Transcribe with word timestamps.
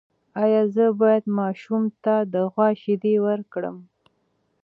ایا 0.43 0.61
زه 0.75 0.85
باید 1.01 1.25
ماشوم 1.39 1.83
ته 2.03 2.15
د 2.33 2.35
غوا 2.51 2.67
شیدې 2.81 3.15
ورکړم؟ 3.25 3.77